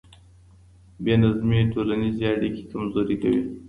[1.03, 3.41] بې نظمي ټولنيز اړيکي کمزوري کوي.